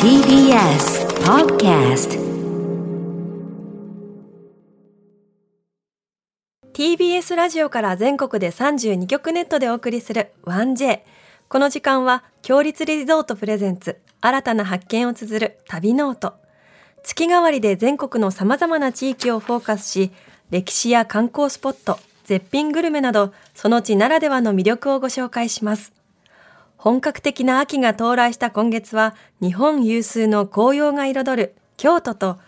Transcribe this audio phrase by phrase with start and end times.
[0.00, 2.18] TBS Podcast
[6.72, 11.00] TBS ラジオから全国で32局ネットでお送りする 1J
[11.48, 16.34] この時間は強立リゾートプレゼンツ新たな発見を綴る旅ノート。
[17.02, 20.12] 月替わりで全国の様々な地域をフォーカスし
[20.50, 26.01] 歴史や観光スポット絶品グルメなどその地ならではの魅力をご紹介します。
[26.82, 32.38] 本格的な秋が到来した今月は日本有数の紅葉が彩る京都と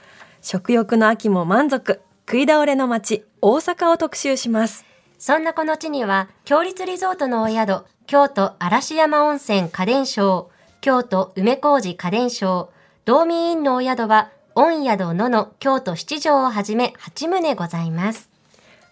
[0.42, 4.84] 食欲の秋も満足食い倒れの街大阪を特集します
[5.20, 12.70] そんなこの地には、強立リゾートのお宿、京都嵐山温泉家電商、京都梅小路家電商、
[13.04, 18.28] 道民院のお宿は、御宿のの京都七条をはじめ8棟ございます。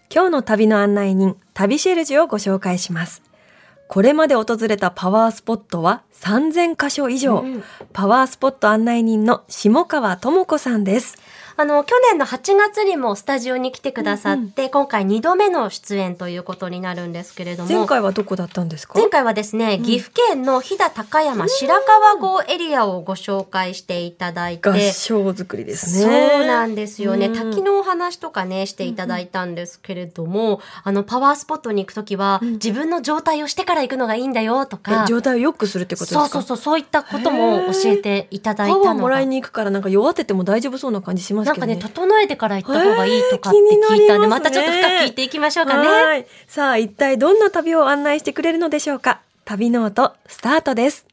[0.09, 3.23] 今日の旅の案内人旅シェルジュをご紹介します
[3.93, 7.63] これまで訪れたパワースポットは3000カ所以上、うん。
[7.93, 11.19] パワースポット案内人の下川智子さんです
[11.55, 17.69] あの、去年の8月にもスタジオに来てくださって、今回2度目の出演ということになるんですけれども。
[17.69, 18.97] 前回はどこだったんですか？
[18.97, 27.27] 前回はですね、岐阜県の飛騨高山白川郷エリアをご紹介していただいて、合唱作りですそうねなんですよね。
[27.27, 27.33] うん。
[27.51, 36.27] 滝のお話とかね、していただいたんですけれども、あの、パワースポットに行くときは、自分の状態をしてから行くのがいいんだよとかえ、状態を良くするってことですか？
[36.29, 38.85] そうそうそう、そういったことも教えていただいたのが。
[38.85, 45.87] パワーもらいに行くからなんか弱ってても大丈夫そうな感じしますけどねなんかね、整えてから行った方がいいとかって聞いたんで、またちょっと深く聞いていきましょうかね。
[45.87, 46.25] はい。
[46.47, 51.05] さあ、一体どんな旅を案内してくれるのでしょうか旅ノート、スタートです。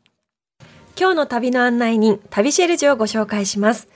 [0.99, 3.89] 今日の旅の案内人、旅シェルジュをご紹介します。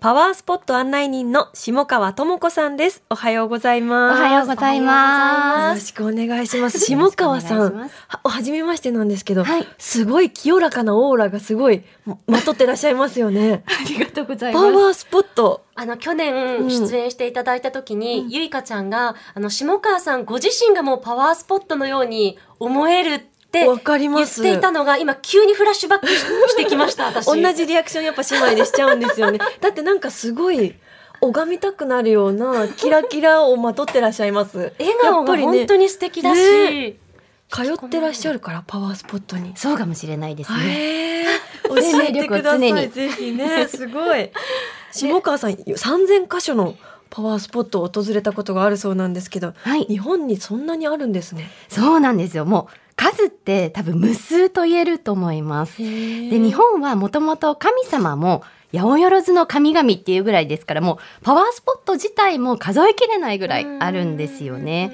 [0.00, 3.02] パワースポット案内人の下川智子さんです。
[3.10, 4.22] おはようございおます。
[4.22, 5.80] はようございよます。
[5.80, 6.78] ろしくお願いします。
[6.78, 11.82] 下川さん、はおはじめましてなんですけど、はいすごい清らかなオーラがすごい
[12.28, 13.64] まとってらっしゃいますよね。
[13.66, 14.72] ありがとうございパます。
[14.76, 15.64] ワースポット。
[15.74, 27.26] あの、去うん年出演していただいた時に、ゆいかちゃんが、あの、下川さんご自身がもうパワースポットのように思えるってわかり言っますていたのが、今急にフラッシュバックしてきました、 私。
[27.26, 29.38] 同じリアクションやっぱ姉妹でしちゃうんですよね。
[29.60, 30.74] だってなんかすごい
[31.20, 34.72] 拝みたくなるようなキラキラをまとってらっしゃいます。
[34.78, 36.96] 笑顔が本当に素敵だし、ね
[37.50, 39.54] 通ってらっしゃるからパワースポットに。
[39.56, 41.24] そうかもしれないですね。
[41.66, 42.88] 教えてください。
[42.90, 44.30] ぜひね、 すごい。
[44.92, 46.74] 下川さん、3000箇所の
[47.08, 51.50] パワースポットを訪れたことがあるそうなんですけど、はい日本にそんなにあるんですね。
[51.68, 52.44] そうなんですよ。
[52.44, 55.78] もう数って多分無数と言えると思います。
[55.78, 58.42] で、日本はもともと神様も
[58.72, 64.92] 八百万の神々っていうぐらいですから、もうパワースポット自体も数えきれないぐらいあるんですよね。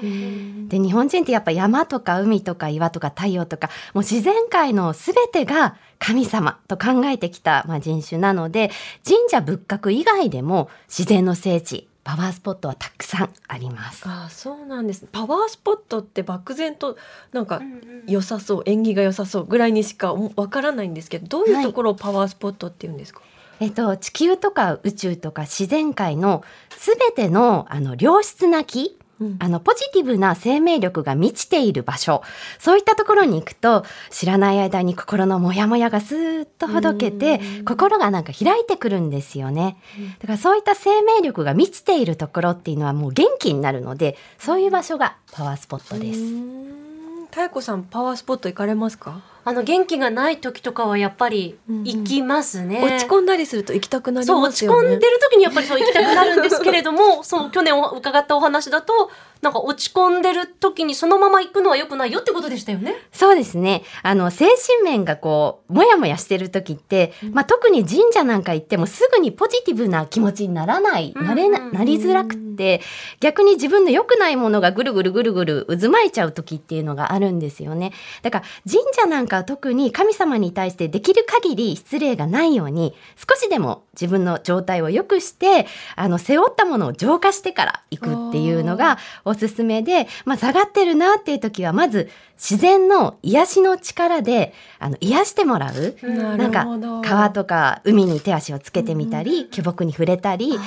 [0.68, 8.70] で、日本人ってやっぱ山とか海とか岩とか太陽とか、もう自然界のすべてが神様と考えてきた、まあ、人種なので、
[9.02, 14.06] 神社仏閣以外でも自然の聖地、パワースポットはたくさんあります。
[14.06, 15.08] ああそうなんです。
[15.10, 16.98] パワースポットって漠然と
[17.32, 17.62] なんか
[18.06, 23.22] 良さそう縁起が良さそうぐらいにしかわからないんですけどどういうところをパワースポットって言うんですか、
[23.58, 26.44] えっと、地球とか宇宙とか自然界の
[26.76, 29.36] すべてのあの良質な木、うん。
[29.38, 32.22] あのポジティブな生命力が満ちている場所。
[32.58, 39.76] そういったところに行くと知らない間に心のモヤモヤがスーッとほどけて心がなんか開いてくるんですよね。
[40.20, 46.20] だからそういった生命力が満ちているところっていうのはもう元気になるのでそういう場所がパワースポットです。
[46.20, 46.64] うーん。
[47.36, 52.82] 妙子さんパワースポット行かれますか、あの、元気がない時とかはやっぱり行きますね。
[52.82, 59.10] 落ち込んだりすると行きたくなりますよね落ち込んでる時にやっぱりそう行きたくなるんですけれども、 その去年お伺ったお話だと、
[59.42, 62.96] なんか落ち込んでる時にそのまま行くのは良くないよってことでしたよね。
[63.12, 63.82] そうですね。
[64.02, 72.80] あの、精神面がこう、もやもやしてる時って、まあ、特に神社なんか行ってもすぐにポジティブな気持ちにならない、なれな、うんうんなりづらくって、
[73.20, 77.92] 逆に自分の良くないものがぐるぐるぐるぐる渦巻いちゃう時っていうのがあるんですよね。
[78.22, 85.66] だから、神社なんかは特に神様に対してできる限り失礼がないように、少しでも自分の状態を良くして、
[85.96, 95.96] あの、背負ったものを浄化してから行くっていうのがおすすめで、まあ、下がってるなっていう時は、まず、自然の癒しの力で、あの、癒してもらう。
[96.02, 96.66] ななんか
[97.02, 100.58] 川とか海に手足をつけてみたり、巨木に触れたり、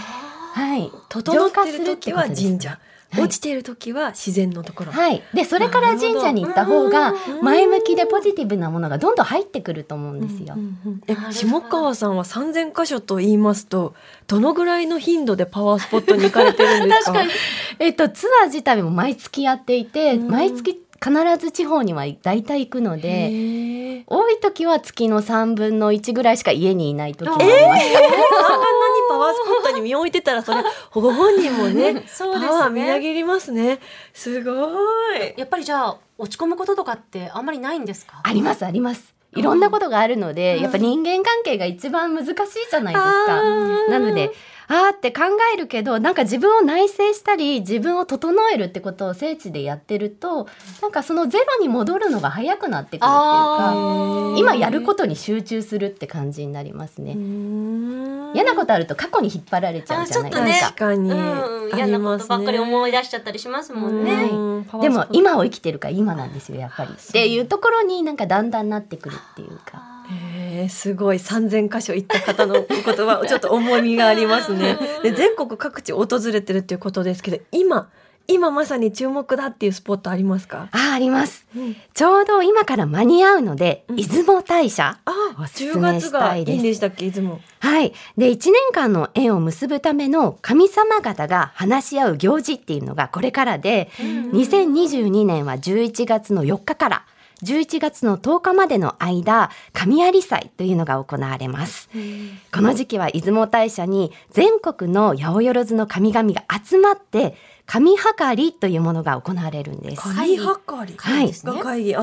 [0.54, 0.92] はい。
[1.10, 2.80] 整ってる時は神社
[3.14, 5.24] 落ちている時は自然のところ、はい。
[5.34, 10.56] で、それから神社に行った方が、前向きでポジティブなものがどんどん入ってくると思うんですよ。
[10.58, 13.96] うんうんえ下川さんは3000箇所と言いますと
[14.28, 17.14] どのぐらいの頻度でパワースポットに行かれてるんですか？
[17.14, 17.32] 確かに。
[17.80, 20.28] えっと、ツアー自体も毎月やっていて、うん。
[20.30, 27.58] 毎月必ず地方には大体行くので多い時は月の3分の1ぐらいしか家にいない時もあります。
[27.58, 28.02] えー、あんなに
[29.10, 32.48] パワースポットに身を置いてたらそれ ご本人もねそうですね。
[32.48, 33.80] パワーみなぎりますね。
[34.14, 34.52] すご
[35.16, 35.34] い。
[35.36, 38.22] やっぱりじゃあ落ち込むこととかってあんまりないんですか？
[38.24, 39.14] ありますあります。
[39.36, 42.34] いろんなことがあるので、やっぱ人間関係が一番難しい
[42.72, 43.42] じゃないですか。
[43.92, 44.32] なので、
[44.70, 45.24] あーって考
[45.54, 50.48] えるけど、なんか自分を内省したり、自分を整えるってことを聖地でやってると、
[50.82, 57.14] なんかそのゼロに戻るのが早くなってくるっていうか、あ今やることに集中するって感じになりますね。
[58.34, 60.66] 嫌なことあると過去に引っ張られちゃうじゃないですか。
[60.68, 64.30] 確かに、うん、あ嫌なことばっかり思い出しちゃったりしますもんね。
[64.32, 64.48] うん
[64.82, 66.92] でも今を生きてるから今なんですよ、やっぱり。
[66.92, 69.87] っていうところになんかだんだんなってくるっていうか。
[70.58, 74.78] へーすごい3000箇所行った方のことは ちょっと重みがありますね。
[75.04, 77.90] で全国各地訪れてるっていうことですけど今
[78.30, 80.68] 今まさに注目だっていうスポットありますか？
[80.74, 81.46] あ、あります。
[81.56, 85.00] うんちょうど今から間に合うので、うん出雲大社。
[85.06, 85.12] あ
[85.42, 87.40] おすす10め月したいですがいいんでしたっけいつも。
[87.60, 87.94] はい。
[88.18, 93.90] で、1年間の縁を結ぶための神様方が話し合う行事っていうのがこれからで、
[94.34, 97.06] 2022年は11月の4日から
[97.44, 101.90] 11月の10日までの間、神有祭というのが行われます。
[102.54, 107.36] この時期は出雲大社に全国の八百万の神々が集まって、
[107.68, 110.02] 神計りというものが行われるんです。
[110.02, 110.96] 神計り。
[110.98, 111.96] はいが会議。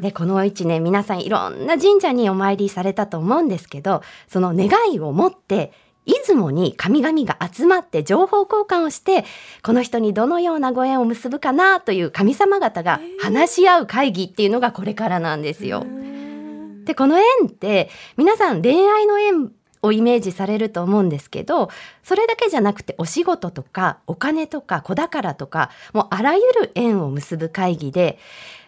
[0.00, 5.72] で、この一年皆さんいろんな神社にお参りされたと思うんですけど、その願いを持って、
[6.08, 9.24] 出雲に神々が集まって情報交換をして、
[9.62, 15.86] この人にどのようなご縁を結ぶかなという神様方が話し合う会議っていうのがこれからなんですよ。
[16.84, 19.52] で、この縁って皆さん恋愛の縁
[19.82, 21.68] をイメージされると思うんですけど、
[22.02, 28.18] それだけじゃなくてお仕事とかお金とか子宝とか、もうあらゆる縁を結ぶ会議で、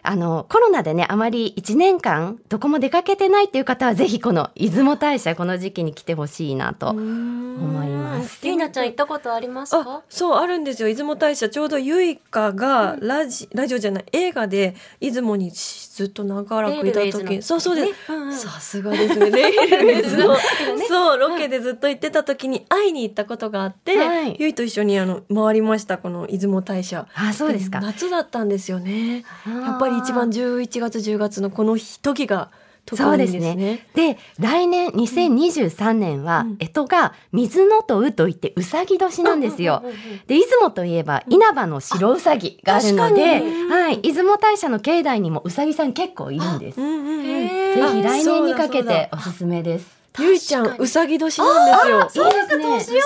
[0.03, 8.39] あの、コロナでね、あまり1年間どこも出かけてないっていう方はぜひこの出雲大社この時期に来てほしいなと思います。
[8.43, 10.01] りーなちゃん行ったことありますあか？
[10.09, 10.87] そうあるんですよ。
[10.87, 11.49] 出雲大社。
[11.49, 17.23] ちょうどゆいかがラジ、ラジオじゃない映画で出雲にずっと長らくいた時。
[17.35, 18.33] にそうそうです、ねうんうん。
[18.33, 19.29] さすがですね。
[19.31, 20.35] レイルウェイズの。
[20.87, 21.17] そう。
[21.19, 24.35] ロケでずっと行ってた時に会いに行ったことがあって、はい。
[24.39, 27.07] ゆいと一緒にあの回りましたこの出雲大社。
[27.13, 27.79] あ、そうですか。
[27.81, 29.23] 夏だったんですよね。
[29.45, 32.51] やっぱり一番11月10月のこの時が
[32.85, 33.39] 特そうにですね。
[33.39, 33.87] ですね。
[34.15, 36.57] で、来年2023年は、うん。
[36.57, 39.81] 干支が水のとうといってうさぎ年なんですよ。
[39.83, 46.77] うんうんうんうんで、出雲といえば稲葉の白うさぎがあるので、はい、出雲大社の境内にもうさぎさん結構いるんです。
[46.77, 47.25] ぜうんうんうん。
[47.25, 50.00] へーひ来年にかけておすすめです。
[50.19, 52.25] ゆいちゃんうさぎ年なんですよ。
[52.27, 52.63] いいですね。
[52.63, 53.01] そうなんですよ。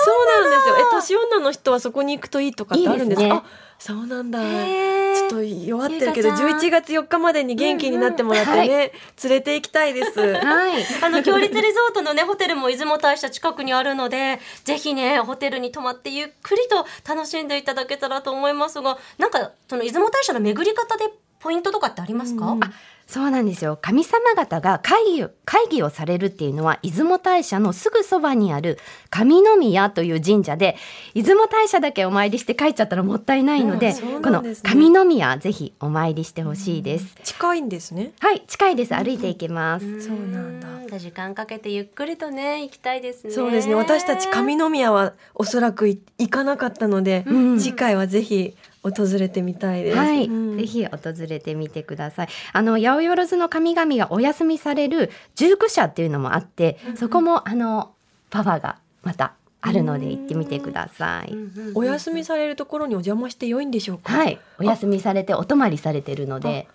[0.78, 3.24] え、年女の人はそこに行くといいとかってあるんですか？
[3.26, 3.44] いいですねあ、
[3.78, 4.40] そうなんだ。
[4.40, 8.90] ちょっと弱ってるけど、ゆいかちゃん11月4日までに元気になってもらってね、うんうん連
[9.30, 10.20] れて行きたいです。
[10.20, 10.84] はい。
[11.02, 21.04] あの、強立リゾートのね、ホテルも出雲大社近くにあるので、ぜひね、ホテルに泊まってゆっくりと楽しんでいただけたらと思いますが、なんか、その出雲大社の巡り方で
[21.40, 22.70] ポイントとかってありますか、うんあ
[23.06, 23.78] そうなんですよ。
[23.80, 28.80] 神様方が会議を、会議をされるっていうのは、出雲大社のすぐそばにある
[29.10, 30.76] 神宮という神社で、
[31.14, 37.14] 出雲大社だけお参りして帰っちゃったらもったいないので、うんそうこの神宮、ぜひお参りしてほしいです。
[37.22, 38.10] 近いんですね。
[38.18, 38.94] はい、近いです。
[38.96, 40.02] 歩いていけます。
[40.02, 40.98] そうなんだだ。
[40.98, 43.32] 時間かけてゆっくりとね、行きたいですね。
[43.32, 43.74] そうですね。
[43.74, 48.56] 私たち上宮はおそらくい行かなかったので、うん次回はぜひ
[48.90, 49.96] 訪れてみたいです。
[49.96, 52.28] はい、うんぜひ訪れてみてください。
[52.52, 57.92] あの八百万の神々がお休みされる十九社っていうのもあって、そこもあの
[58.30, 61.36] パワーがまたあるので行ってみてください。
[61.74, 64.12] お休みされるところにお邪魔して良いんでしょうか？
[64.12, 66.68] はい、お休みされてお泊まりされてるので、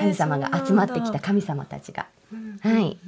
[0.00, 2.06] 神様が集まってきた神様たちが、
[2.62, 2.98] はい、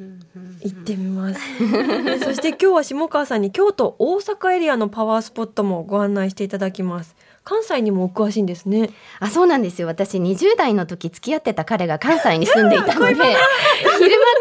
[0.62, 1.40] 行ってみます。
[2.22, 7.15] そして今日は下川さんに京都大阪エリアのパワースポットもご案内していただきます。
[7.46, 8.90] 関西にもお詳しいんですね。
[9.20, 9.86] あ、そうなんですよ。
[9.86, 13.36] 私20代の時付き合ってた彼が関西に住んでいたので、昼間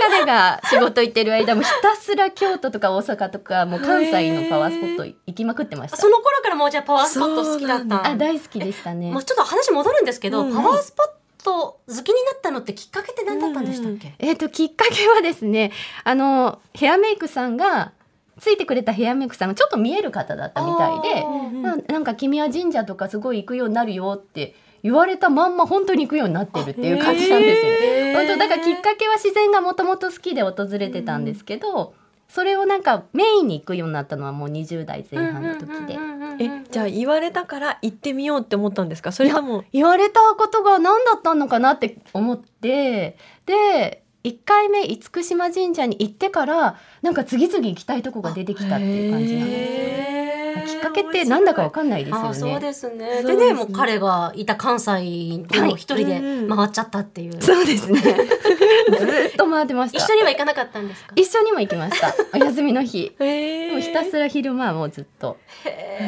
[0.10, 6.10] 彼が仕事行ってる間もひたすら京都とか大阪とかもう関西のパワースポット行きまくってましたそ。
[6.10, 8.08] の頃からもうじゃあパワースポット好きだった。
[8.08, 9.24] あ、大好きでしたねもう。
[9.24, 11.08] ちょっと話戻るんですけど、うんパワースポッ
[11.44, 15.72] ト好きになったのってきっかけって何だったんでしたっけ、えっ、と、きっかけはですね、
[16.04, 17.92] あの、ヘアメイクさんが、
[18.40, 21.24] ついてくれたヘアメイクさんがちょっと見える方だったみたいで、
[21.62, 27.74] ななんか君は神社とかすごい行くようになるよって言われたまんま本当に行くようになってるっていう感じなんですよ
[28.14, 31.94] 本当だからきっかけは自然がもともと好きで訪れてたんですけど、
[32.28, 35.98] それをなんかメインに行くようになったのはもう20代前半の時で。
[36.38, 39.14] えじゃあ言われたから行ってみようって思ったんですか？
[39.14, 39.64] それとも？
[39.72, 49.80] 言われたことが何だったのかなって思ってで1回目厳島神社に行ってからなんか次々行きたいとこが出てきたっていう感じなんですよ。
[50.10, 50.15] ね
[50.62, 52.60] きっかけってなんだかわかんないですよあそうね。
[52.60, 53.22] ですね。
[53.24, 56.22] そうですねでね、もう彼がいた関西でも一人で
[56.56, 57.42] 回っちゃったっていう。
[57.42, 58.00] そうですね。
[58.98, 59.98] ずーっと回ってました。
[59.98, 61.14] 一緒には行かなかったんですか？
[61.16, 62.14] 一緒にも行きました。
[62.34, 63.12] お休みの日。
[63.20, 65.38] もうひたすら昼間はもうずっと。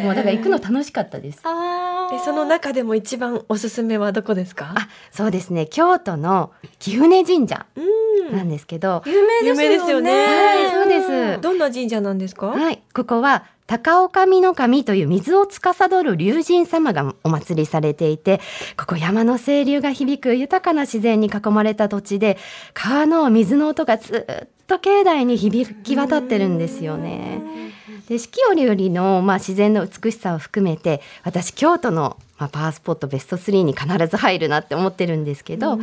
[0.04, 1.40] もうだから行くの楽しかったです。
[1.44, 4.74] あでその中でも一番おすすめはどこですか？
[4.76, 5.66] あ、そうですね。
[5.68, 7.82] 京都の貴船神社う
[8.34, 9.64] んなんですけど、有名ですよね。
[9.64, 12.48] 有名ですよねはいそうですどんな神社なんですか？
[12.48, 18.40] はい、ここは高岡美の神という水を司る龍神様がお祭りされていて、
[18.78, 22.38] ここ山の清流が響く豊かな自然に囲まれた土地で、
[22.74, 27.42] 川の水の音がずっと境内に響き渡ってるんですよね。
[28.08, 35.80] で四季折々の、まあ、自然の美しさを含めて私京都の、まあ、パワースポットベスト3に必ず入るなって思ってるんですけど、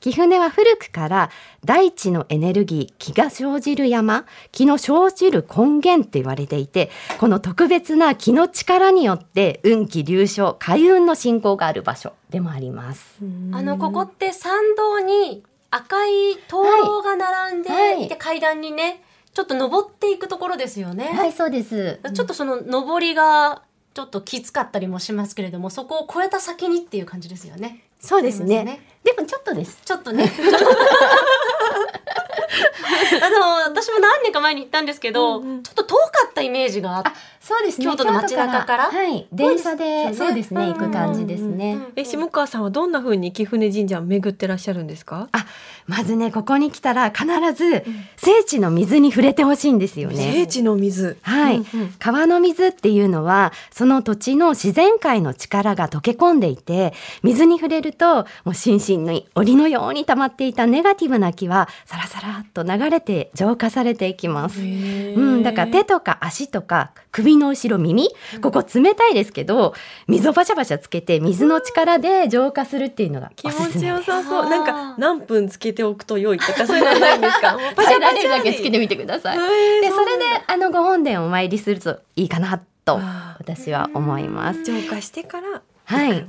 [0.00, 1.30] 貴船は古くから
[1.64, 13.18] 大地のエネルギー気が生じる山気の生じる根源って言われていてこの特別な気の力によって運気流昇開運の進行がある場所でもあります。
[13.52, 17.94] あの、ここって参道に赤い灯籠が並んで、はい。
[17.96, 18.08] はい。
[18.08, 21.06] で階段にね、ちょっと登っていくところですよね。
[21.06, 22.00] はいそうです。
[22.14, 23.62] ちょっとその登りが
[23.98, 27.82] ちょっときつかったりもしますけれども、そこを越えた先にっていう感じですよね。
[27.98, 30.30] そうですねすねでもちょっとですちょっとね。
[33.22, 37.84] あの、私も何年か前に行ったんですけど、ちょっと遠かったイメージがあって、そうですね。
[37.86, 38.84] 京都の街中から。
[38.90, 39.26] はい。
[39.32, 41.78] 電車でそですよねそううですね行く感じですね。
[41.96, 45.28] え下川さんはどんな風に貴船神社を巡ってらっしゃるんですか？
[45.32, 45.46] あ
[45.86, 47.84] まずねここに来たら必ず
[48.16, 50.16] 聖地の水に触れてほしいんですよね。
[50.34, 51.16] 聖地の水。
[51.22, 51.94] はい、うんうん。
[51.98, 56.92] 川の水っていうのはその土地の自然界の力が溶け込んでいて
[57.22, 64.60] 水に触れるともう心身に檻のように溜まっていたネガティブな気はサラサラっと流れて浄化されていきます。
[64.60, 68.08] うん、だから手とか足とか首の後ろ耳
[68.42, 69.74] ここ冷たいですけど
[70.06, 74.02] 水をバシャバシャつけて水の力で浄化するっていうのが気持ちよ。
[74.02, 77.52] さそうなんか何分つけておくと良いとかそういうのないんですか？
[77.52, 79.38] も うパパシャシャパシャだけつけてみてください。
[79.80, 83.00] でそれであのご本殿をお参りするといいかなと
[83.38, 84.64] 私は思います。
[84.64, 86.26] 浄化してからはい。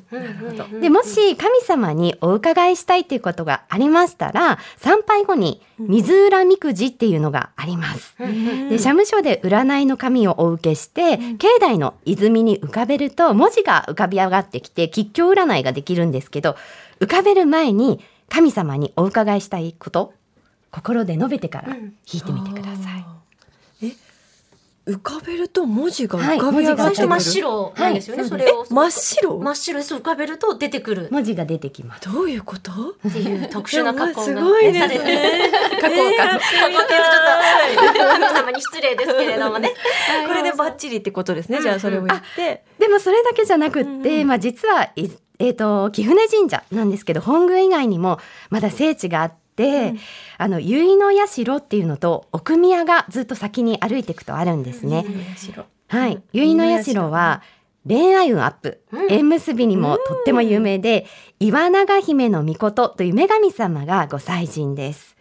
[0.79, 8.15] でもし神様にお伺いしたいっていうことがありましたら参拝後に水浦みくじっていうのがあります。
[8.17, 16.55] で社務所で占いの紙をお受けして、境内の泉に浮かべると文字が浮かび上がってきて吉祥占いができるんですけど
[17.01, 17.99] 浮かべる前に
[18.29, 20.13] 神様にお伺いしたいこと
[20.71, 23.08] 心で述べてからうん引いてみてください。
[24.87, 28.29] 浮かべると文字がはい浮かび上がってくる、最初真っ白なんですよね、はい。
[28.29, 28.65] それを。
[28.69, 29.39] 真っ白？
[29.39, 29.95] 真っ白です。
[29.95, 31.09] 浮かべると出てくる。
[31.11, 32.11] 文字が出てきます。
[32.11, 32.71] どういうこと？
[33.07, 39.73] っていう特殊な加工がすごい加工加工っていちょっと神様に失礼ですけれどもね。
[40.27, 48.19] これでバッチリってことですね、じゃあそれを言って、でもそれだけじゃなくって、まあ実はいえっ、と貴船神社なんですけど本宮以外にも
[48.49, 49.37] まだ聖地があって、
[50.37, 55.05] あの結の社っていうのと奥宮がずっと先に歩いていくとあるんですね。
[55.37, 57.41] 白はい、結の社は
[57.87, 59.11] 恋愛運アップ、うん。
[59.11, 61.07] 縁結びにもとっても有名で、
[61.39, 65.15] 岩永姫の御事という女神様がご祭神です。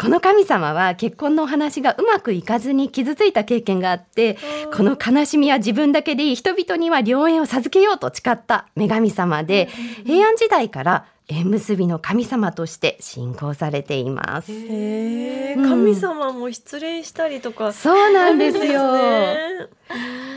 [0.00, 4.38] この神様は結婚のお話がうまくいかずに傷ついた経験があって、
[4.74, 6.34] この悲しみは自分だけでいい。
[6.34, 9.68] 人々には良縁を授けようと誓った女神様で、
[10.04, 14.52] 平安時代から縁結びの神様として信仰されています。
[14.52, 15.68] うん。
[15.68, 17.72] 神様も失恋したりとか。
[17.72, 18.96] そうなんですよ。
[18.96, 19.68] ね。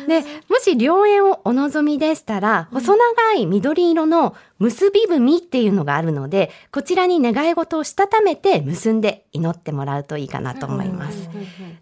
[0.08, 11.30] でもし良縁をお望みでしたら、細長い緑色の結び文っていうのがあるのでこちらに願い事をしたためて結んで祈ってもらうといいかなと思います。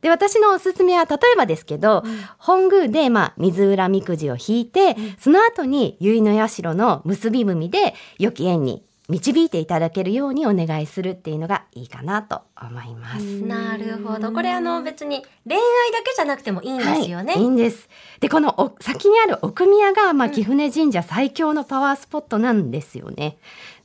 [0.02, 2.04] で私のおすすめは例えばですけど、
[2.38, 13.42] 本宮で、まあ、水浦みくじを引いて、その後に結の社の結び文で良き縁に導いていただけるようにお願いするっていうのがいいかなと思います。
[13.42, 14.32] なるほど。
[14.32, 17.34] これあの別に恋愛だけじゃなくてもいいんですよね。
[17.34, 17.90] はい、いいんです。
[18.22, 23.38] で、このお先にある奥宮が、まあ、貴船神社最強のパワースポットなんですよね。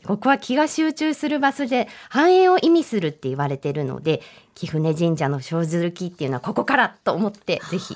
[0.07, 4.23] ここは気が集中する場所で繁栄を意味するって言われてるので、
[4.55, 7.95] 貴船神社の生ずる木っていうのはここからと思って、ぜひ。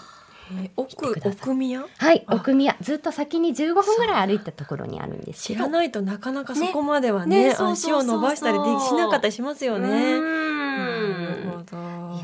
[0.65, 1.41] え奥来てください。
[1.43, 1.85] 奥宮？
[1.99, 2.35] はい、あ。
[2.35, 2.77] 奥宮。
[2.81, 9.89] ずっと先に15分ぐらい歩いたところにあるんです知らないとなかなかそこまではねねね足を伸ばしたりでしなかったりしますようね。
[9.89, 12.21] ーなるんほど。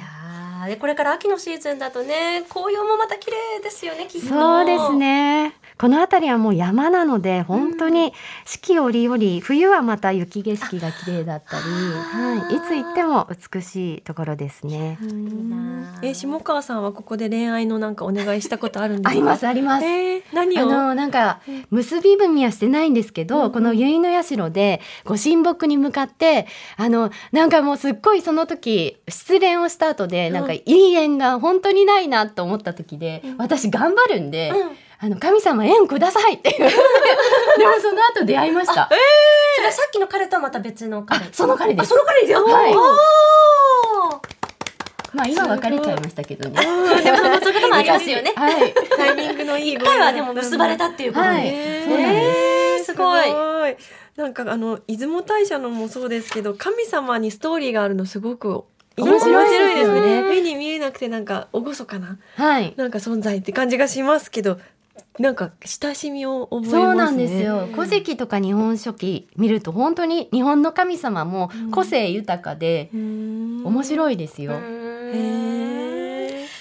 [0.66, 4.28] いやこれから秋のシーズンだとね紅葉もまた綺麗ですよねきっと。
[4.28, 5.54] そうですね。
[5.78, 8.12] この辺りはもう山なので、本当に
[8.44, 14.98] 四季折々、冬はまた雪景色が綺麗だったり、はい、いつ行っても美しいところですね。
[15.00, 19.10] なえ下川さんはここで恋愛のなんかお願いしたことあるんですか？
[19.10, 19.84] ありますあります。
[19.84, 20.62] えー、何を？
[20.62, 34.52] あのなんか結び文はしてないんですけど、この結の社でご神木に向かってあのなんかもうすっごいその時失恋をした後でなんかいい縁が本当にないなと思った時で、私頑張るんで、
[35.00, 36.50] あの神様縁くださいって。
[36.50, 36.72] い うでも
[37.80, 38.88] その後出会いました。
[38.88, 41.20] それはさっきの彼とはまた別の彼。
[41.32, 41.86] その彼です。
[41.86, 42.74] あその彼でやったはい。
[45.14, 46.60] まあ今別れちゃいましたけどね。
[46.60, 48.32] でもそういうこともありますよね。
[48.36, 48.74] はい。
[48.96, 51.42] タイミングのいい一回はでも結ばれたっていうことで、はい。
[51.46, 52.38] えーそうなんです。
[52.38, 53.30] えーすごい。
[53.70, 53.76] い。
[54.16, 58.64] なんかあの出雲大社のもそうですけど神様にストーリーがあるのすごく
[58.96, 60.22] 面白いですよね。
[60.22, 62.74] 目に見えなくてなんか厳かなはい。
[62.76, 64.58] なんか存在って感じがしますけど
[65.18, 67.68] なんか親しみを覚えますねそうなんですよ。
[67.72, 74.52] 古事記とか日本書紀見ると本当に日本の神様も個性豊かで面面白いですよ。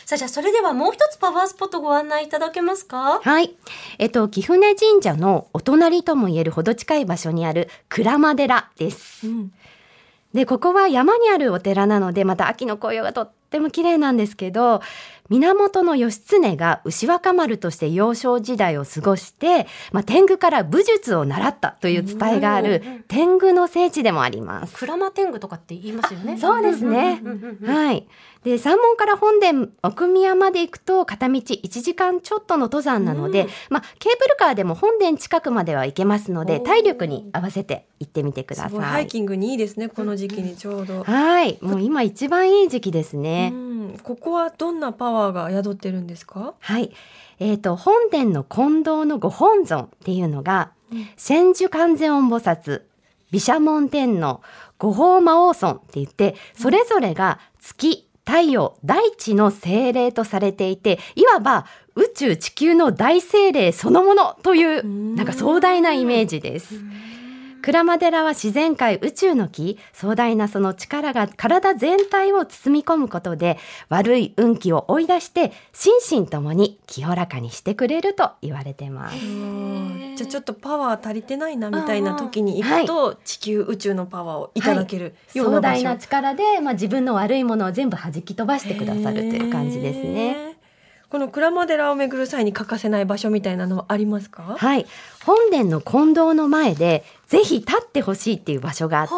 [0.05, 3.19] さあじゃあそれではもう一つパワースポットご案内いただけますか？
[3.21, 3.55] はい。
[3.99, 9.27] えっと、貴船神社のお隣とも言えるほど近い場所にある鞍馬寺です。
[9.27, 9.51] うん
[10.33, 14.81] で、ここは山にあるお寺なので、また秋の紅葉がとっても綺麗なんですけど、
[15.29, 24.75] 源義経が牛若丸として幼少時代を過ごして、まあ、天狗から武術を習ったという伝えがある天狗の聖地でもあります。
[24.85, 27.21] 鞍馬天狗とかって言いますよねそうですね
[27.65, 28.07] はい。
[28.47, 39.01] で、山門から本殿、奥宮まで行くと片道1時間ちょっとの登山なので、まあ、ケーブルカーでも本殿近くまでは行けますので、体力に合わせて行ってみてくだすごいハ。
[39.01, 41.57] イキングにいいですねこの時期にちょうど、はい。
[41.61, 43.51] もう今一番いい時期ですね。
[43.53, 46.53] うん、ここはどんなパワーが宿ってるんですか？
[46.59, 46.91] はい。
[47.39, 50.71] えっ、と、本殿の近藤のご本尊っていうのが、
[51.17, 52.81] 千手観世音菩薩、
[53.31, 54.41] 毘沙門天皇、
[54.79, 61.65] 五宝魔王尊って言って、それぞれが月、太陽、大地の精霊とされていて、いわば
[61.95, 66.75] 宇宙地球の大精霊そのものという、んなんか壮大なイメージです。
[67.67, 73.57] 鞍馬寺は自然界宇宙の木壮大なその力が体全体を包み込むことで
[73.89, 79.17] 悪い運気を追い出して心身ともに清らかにしてくれると言われてます。
[79.17, 90.55] じゃあちょっとパワー足りてないなみたいな時に行くと、地球宇宙のパワーをいただけるような壮場所、大な力で、まあ、自分の悪いものを全部弾き飛ばしてくださるという感じですね。
[91.09, 94.57] この鞍馬寺を巡る際に欠かせない場所みたいなのはありますか？
[94.57, 94.85] はい。
[95.25, 99.13] 本殿の金堂の前で、ぜひ立ってほしいっていう場所があって、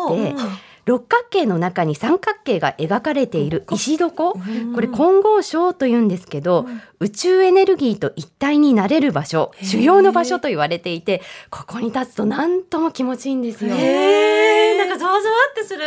[0.86, 4.36] 六角形の中に三角形が描かれている石床、こ
[4.82, 6.68] れ金剛章と言うんですけど、
[7.00, 13.76] 宇宙エネルギーと一体になれる場所、主要の場所と言われていて、ここに立つとなんとも気持ちいいんですよ。
[13.76, 15.84] えー、なんかゾワゾワってする、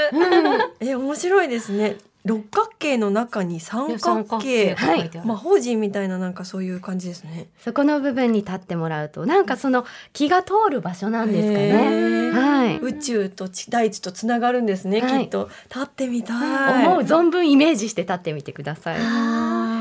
[0.80, 1.96] え面白いですね。
[2.24, 7.48] 六角形の中に三角形、はい魔法陣みたいななんかそういう感じですね。
[7.58, 11.78] そこの部分に立ってもらうと、なんかその気が通る場所なんですかへね。
[12.30, 12.78] ーはい。
[12.78, 16.86] 宇宙と地大地とつながるんですね、はいきっと立ってみたい。
[16.86, 19.71] 思う存分イメージして立ってみてください。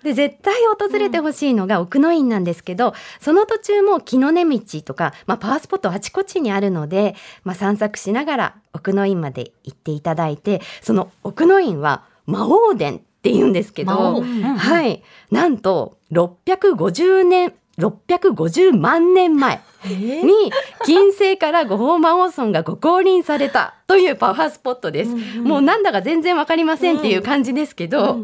[0.00, 15.02] あで絶対訪れてほしいのが奥の院なんですけど、その途中も木の根道とか、まあ、パワースポットあちこちにあるので、まあ、散策しながら奥の院まで行っていただいてその奥の院は魔王殿って言うんですけ魔王ど、はい。
[15.30, 20.52] なんと650年650万年前に
[20.84, 25.14] 金星から五宝魔王尊がご降臨されたというパワースポットです。
[25.38, 28.22] もうなんだか全然わかりませんっていう感じですけど、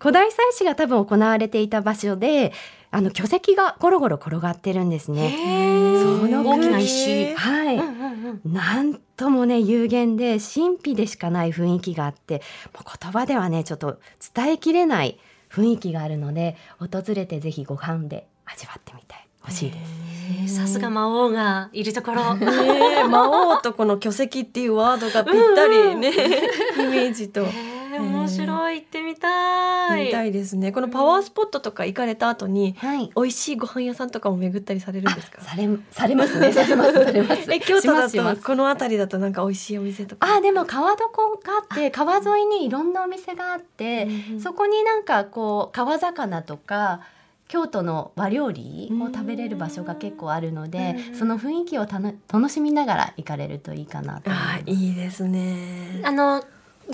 [0.00, 2.52] 古代祭祀が多分行われていた場所で、
[2.90, 5.34] あの巨石がゴロゴロ転がってるんですね。
[6.20, 13.98] その大きなへ石ーはい、うんうんうんなんともね有限で神秘でしかない雰囲気があってもう言葉ではねちょっと
[14.34, 15.18] 伝えきれない
[15.50, 19.92] 雰囲気があるので訪れてぜひご飯で味わってみてほしいです。
[20.42, 22.34] えーさすが魔王がいるところ。
[22.36, 22.46] ね
[23.00, 27.46] え魔王とこの巨石っていうワードがぴったりね、イメージと。
[27.98, 30.04] えー面白い行ってみたい。
[30.06, 30.72] みたいですね。
[30.72, 35.40] このパワースポットとか行かれた後に、はい美味しいご飯屋さんとかも巡ったりされるんですか？
[35.42, 37.46] されされますねされますされます。
[37.52, 40.26] え京都だとこの辺りだとなんか美味しいお店とか。
[40.36, 47.00] あでも川床があって川沿いにいろんなお店があって、うんうんそこになんかこう川魚とか
[47.48, 56.02] 京都の和料理を食べれる場所が結構あるので、その雰囲気をたの楽しみながら行かれるといいかなと思いますあいいですね。
[56.04, 56.44] あの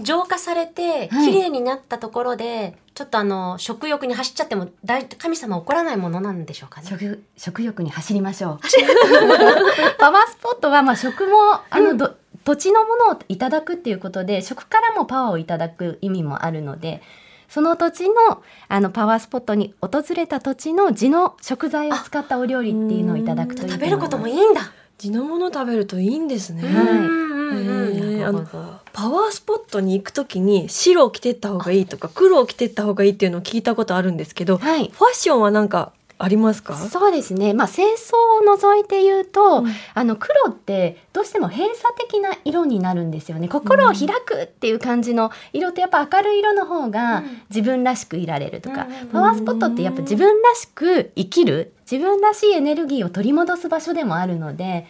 [0.03, 6.87] 浄化されてはい綺麗になったところで、ちょっとあの食欲に走っちゃっても大神様怒らないものなんでしょうかね。
[6.89, 8.59] 食食欲に走りましょう。
[9.99, 17.01] パワースポットは、まあ、食もあの、ど土地のものをいただくっていうことで食からもパワーをいただく意味もあるので
[17.49, 24.73] その土地のあのパワースポットに訪れた土地の地の食材を使ったお料理っていうのをいただくといい食べることもいいいんだ。
[24.99, 26.63] 地のもの食べるといいんですね。
[26.63, 34.89] はいうんうんうんへーなるほどパワースポットに行くときに白を着てった方がいいとか黒を着てった方がいいっていうのを聞いたことあるんですけど、フはい。
[34.89, 36.77] ァッションはなんかありますか？
[36.77, 39.73] そうですね、まあ、清掃を除いて言うと、うん。
[39.95, 43.49] あの黒ってどうしても閉鎖的な色になるんですよね。
[43.49, 47.43] 心を開くっていう感じの色ってやっぱ明るい色の方がうん。
[47.51, 49.09] 自分らしくいられるとか、うん。
[49.09, 54.87] パワースポットってやっぱ自分らしく生きる自分らしいエネルギーを取り戻す場所でもあるので、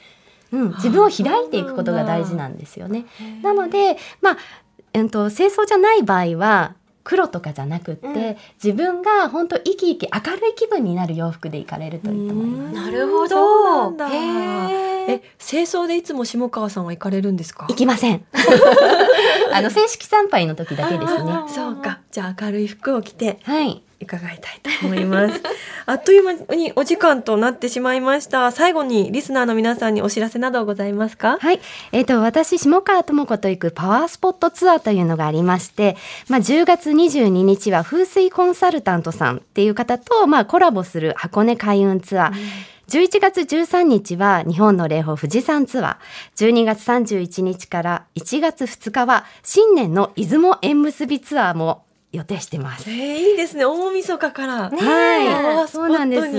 [0.53, 3.07] うん、自分を開いていくことが大事なんですよね。
[3.43, 4.37] なのでまあ、
[4.93, 12.75] えっと、清掃じゃない場合は黒とかじゃなくって、うん自分が本当生き生き明るい気分になる洋服で行かれるといいと思います。
[12.77, 13.29] なるほど。
[13.29, 17.67] そうなんだへーえ、清掃でいつも下川さんは行かれるんですか？
[17.69, 18.25] 行きません。
[19.53, 21.33] あの正式参拝の時だけですね。
[21.49, 21.99] そうか。
[22.11, 23.83] じゃあ明るい服を着てはい。
[24.01, 25.41] 伺いたいと思います。
[25.87, 28.51] あっという間にお時間となってしまいました。
[28.53, 31.39] 最後にリスナーの皆さんにお知らせなどございますか？
[31.41, 31.61] はい。
[31.93, 35.97] えっ、と、私、下川智子と行くパワースポットツアーというのがありまして、
[36.29, 42.33] まあ、10月22日は風水コンサルタントさんっていう方と、まあ、コラボする箱根開運ツアー。
[42.89, 46.53] 11月13日は日本の霊峰富士山ツアー。
[46.53, 51.84] 12月31日から1月2日は新年の出雲縁結びツアーも
[52.15, 52.89] 予定してます。
[52.91, 53.65] えー、いいですね。
[53.65, 54.71] 大晦日から。
[54.71, 56.33] はい、そうなんです。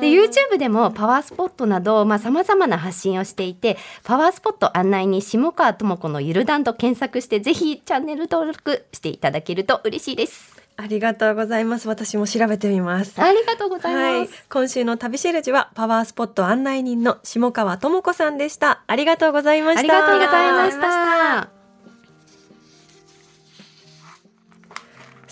[0.00, 10.56] で YouTube でもパワースポットなどまあ様々な発信をしていてパワースポット案内に下川智子のゆるだんと検索してぜひチャンネル登録していただけると嬉しいです。
[10.78, 11.88] ありがとうございます。
[11.88, 13.20] 私も調べてみます。
[13.20, 14.46] ありがとうございはいます。。
[14.50, 18.82] 今週の旅シェルジュはパワースポット案内人の下川智子さんでした。
[18.86, 19.80] ありがとうございました。
[19.80, 21.55] ありがとうございました。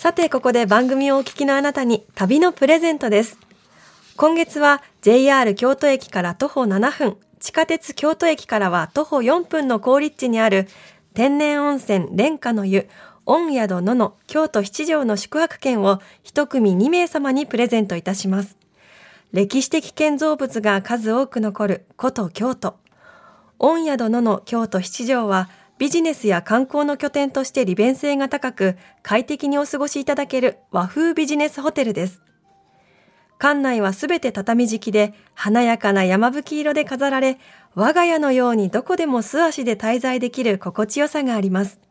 [0.05, 3.39] さて、ここで番組をお聞きのあなたに旅のプレゼントです。
[4.15, 10.67] 今月は JR 京都駅から徒歩7分、地下鉄京都駅からは徒歩4分の高立地にある
[11.15, 12.87] 天然温泉蓮華の湯、
[13.25, 18.57] 御宿野の京都七条の宿泊券を一組2名様にプレゼントいたします。
[19.31, 22.75] 歴史的建造物が数多く残る古都京都。
[23.57, 32.21] 御宿野の京都七条はビジネスや観光の拠点として利便性が高く快適にお過ごしいただける和風ビジネスホテルです。
[33.37, 37.37] 館内はすべて畳敷きで華やかな山吹色で飾られ
[37.73, 41.81] 我が家のようにどこでも素足で滞在できる心地よさがあります。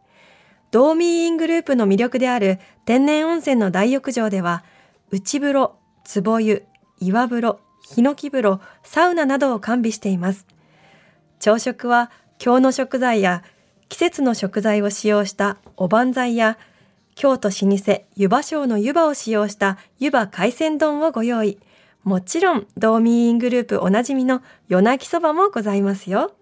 [0.70, 4.64] ドーミーイングループの魅力である天然温泉の大浴場では
[5.11, 5.77] 内風呂、
[6.23, 6.64] 壺湯、
[7.01, 10.47] 岩風呂、ヒノキ風呂、サウナなどを完備しています。
[11.38, 13.44] 朝食は京の食材や
[13.88, 16.59] 季節の食材を使用したおばんざいや
[17.14, 21.59] 京都老舗湯葉省の湯葉を使用した湯葉海鮮丼をご用意。
[22.03, 26.33] もちろん、ドーミーイングループおなじみの夜泣きそばもございますよ。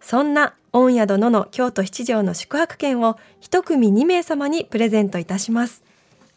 [0.00, 5.82] そんな御宿野の京都七条の宿泊券を一組2名様にプレゼントいたします。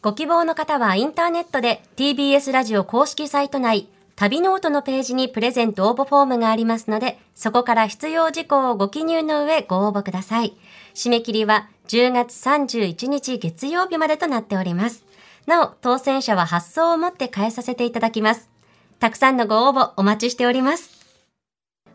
[0.02, 10.56] ご希望の方はインターネットで TBS ラジオ公式サイト内、旅ノートのページにプレゼント応募フォームがありますので、そこから必要事項をご記入の上ご応募ください。
[10.92, 15.06] 締め切りは10月31日月曜日までとなっております。
[15.46, 18.50] なお、当選者は発送をもって代えさせていただきます。
[18.98, 20.90] たくさんのご応募お待ちしております。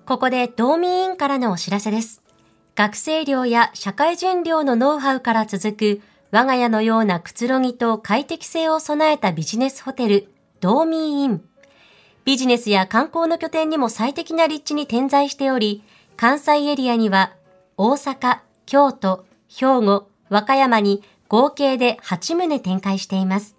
[0.06, 2.22] ここでドーミーインからのお知らせです。
[2.76, 10.30] 学生寮や社会人寮のノウハウから続く我が家のようなくつろぎと快適性を備えたビジネスホテル、
[10.62, 11.44] 道民イン。
[12.26, 15.84] ビジネスや観光の拠点にも最適な立地に点在しており、
[16.16, 17.34] 関西エリアには
[17.78, 23.58] 大阪、京都、兵庫、和歌山に合計で8棟展開しています。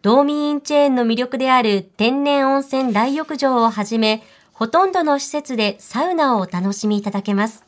[0.00, 7.64] 道民インチェーンの魅力である天然温泉大浴場をはじめ、ほとんどの施設でサウナをお楽しみいただけます。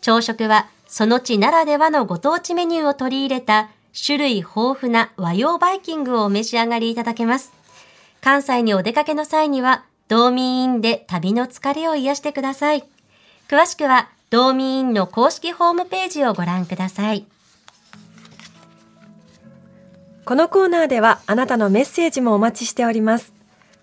[0.00, 7.52] 朝食はその地ならではのご当地メニューを取り入れた種類豊富な和洋バイキングをお召し上がりいただけます。
[8.22, 12.84] 関西にお出かけの際には、道民院で旅の疲れを癒してください。
[13.48, 17.26] 詳しくは、道民院の公式ホームページをご覧ください。
[20.24, 23.32] このコーナーではあなたのメッセージもお待ちしております。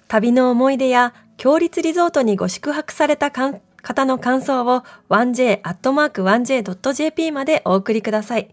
[0.07, 3.59] 旅の思い出や、強立リゾートにご宿泊された方
[4.05, 8.47] の感想を 1j.1j.jp までお送りください。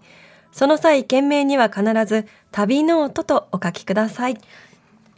[0.50, 4.38] その際、件名には必ず旅ノートとお書きください。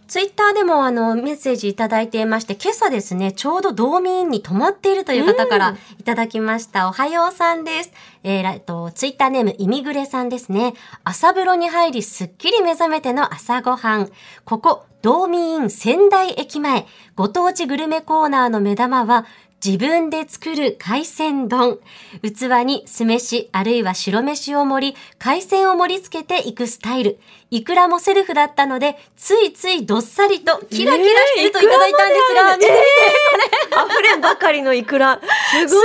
[0.08, 6.88] ツイッターでもあのメッセージいただいていまして、今朝ですね、ちょうど道民に泊まっているという方からいただきました。
[6.88, 7.92] おはようさんです。
[8.24, 10.72] えーっと、ツイッターネーム、イミグレさんですね。
[11.04, 14.10] 朝風呂に入り、すっきり目覚めての朝ごはん。
[14.46, 19.26] ここ、道民仙台駅前、ご当地グルメコーナーの目玉は、
[19.64, 21.78] 自分で作る海鮮丼。
[22.22, 27.18] 器に酢飯あるいは白飯を盛り、海鮮を盛り付けていくスタイル。
[27.50, 32.78] いくらもセルフだったので、ついついどっさりとキラキラしてるといただいたんですが、えーいくらま
[33.12, 35.20] で溢れんばかりのイクラ。
[35.20, 35.80] すごいですね。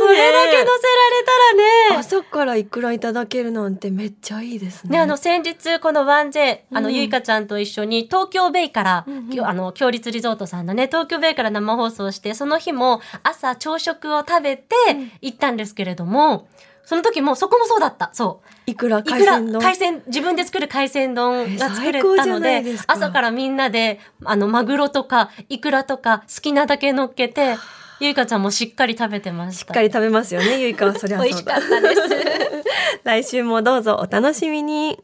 [0.00, 1.98] これだけ乗せられたらね。
[1.98, 4.90] 朝からイクラいただけるなんてめっちゃいいですね。
[4.90, 14.74] ね、あの、先日、この 1J、あの、うんゆいかちゃんと一緒に、東京ベイから、うんあの、強立リゾートさんのね、東京ベイから生放送して、その日も、朝朝食を食べて
[15.20, 16.48] 行ったんですけれども、
[16.86, 18.10] その時も、そこもそうだった。
[18.12, 18.70] そう。
[18.70, 19.60] いくら海鮮丼？
[19.60, 27.56] 海鮮、自分で作る海鮮丼が作れたので朝からみんなで、あの、マグロとか、イクラとか、好きなだけ乗っけて、
[27.98, 29.66] ゆいかちゃんもしっかり食べてました。
[29.66, 31.28] しっかり食べますよね、ゆいかはそりゃそうだ。
[31.28, 32.00] 美味しかったです。
[33.02, 35.00] 来週もどうぞお楽しみに。